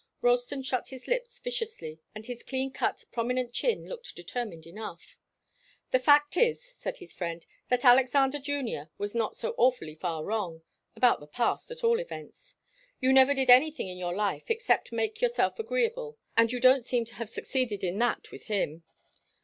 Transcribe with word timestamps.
Ralston 0.23 0.63
shut 0.63 0.87
his 0.87 1.07
lips 1.07 1.37
viciously 1.37 2.01
and 2.15 2.25
his 2.25 2.41
clean 2.41 2.71
cut, 2.71 3.05
prominent 3.11 3.53
chin 3.53 3.85
looked 3.87 4.15
determined 4.15 4.65
enough. 4.65 5.19
"The 5.91 5.99
fact 5.99 6.35
is," 6.35 6.59
said 6.59 6.97
his 6.97 7.13
friend, 7.13 7.45
"that 7.69 7.85
Alexander 7.85 8.39
Junior 8.39 8.89
was 8.97 9.13
not 9.13 9.37
so 9.37 9.53
awfully 9.59 9.93
far 9.93 10.25
wrong 10.25 10.63
about 10.95 11.19
the 11.19 11.27
past, 11.27 11.69
at 11.69 11.83
all 11.83 11.99
events. 11.99 12.55
You 12.99 13.13
never 13.13 13.35
did 13.35 13.51
anything 13.51 13.89
in 13.89 13.99
your 13.99 14.15
life 14.15 14.49
except 14.49 14.91
make 14.91 15.21
yourself 15.21 15.59
agreeable. 15.59 16.17
And 16.35 16.51
you 16.51 16.59
don't 16.59 16.83
seem 16.83 17.05
to 17.05 17.13
have 17.17 17.29
succeeded 17.29 17.83
in 17.83 17.99
that 17.99 18.31
with 18.31 18.45
him." 18.45 18.81